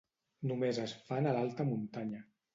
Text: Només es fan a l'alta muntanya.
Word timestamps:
Només 0.51 0.79
es 0.85 0.95
fan 1.11 1.29
a 1.29 1.35
l'alta 1.37 1.69
muntanya. 1.71 2.25